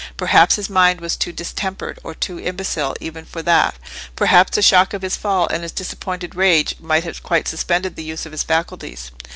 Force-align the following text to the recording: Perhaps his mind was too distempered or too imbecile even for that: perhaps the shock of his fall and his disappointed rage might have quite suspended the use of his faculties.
Perhaps 0.17 0.55
his 0.55 0.67
mind 0.67 0.99
was 0.99 1.15
too 1.15 1.31
distempered 1.31 1.99
or 2.03 2.15
too 2.15 2.39
imbecile 2.39 2.95
even 2.99 3.23
for 3.23 3.43
that: 3.43 3.75
perhaps 4.15 4.55
the 4.55 4.63
shock 4.63 4.95
of 4.95 5.03
his 5.03 5.15
fall 5.15 5.45
and 5.51 5.61
his 5.61 5.71
disappointed 5.71 6.33
rage 6.33 6.73
might 6.79 7.03
have 7.03 7.21
quite 7.21 7.47
suspended 7.47 7.95
the 7.95 8.03
use 8.03 8.25
of 8.25 8.31
his 8.31 8.41
faculties. 8.41 9.11